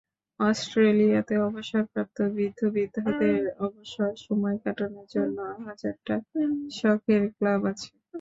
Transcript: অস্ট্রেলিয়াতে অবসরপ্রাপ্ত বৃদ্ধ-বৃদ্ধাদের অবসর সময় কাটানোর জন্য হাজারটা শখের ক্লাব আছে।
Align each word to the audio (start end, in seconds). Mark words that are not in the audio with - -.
অস্ট্রেলিয়াতে 0.39 1.33
অবসরপ্রাপ্ত 1.41 2.17
বৃদ্ধ-বৃদ্ধাদের 2.33 3.35
অবসর 3.59 4.11
সময় 4.25 4.57
কাটানোর 4.63 5.07
জন্য 5.15 5.37
হাজারটা 5.61 6.15
শখের 6.77 7.23
ক্লাব 7.35 7.61
আছে। 7.71 7.89